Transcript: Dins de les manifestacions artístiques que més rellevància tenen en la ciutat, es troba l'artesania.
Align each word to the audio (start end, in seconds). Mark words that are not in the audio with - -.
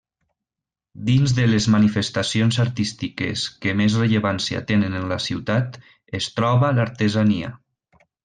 Dins 1.09 1.33
de 1.39 1.43
les 1.49 1.67
manifestacions 1.73 2.57
artístiques 2.63 3.43
que 3.65 3.75
més 3.83 3.99
rellevància 4.03 4.63
tenen 4.73 4.97
en 5.01 5.05
la 5.13 5.19
ciutat, 5.29 5.79
es 6.21 6.31
troba 6.41 6.75
l'artesania. 6.81 7.53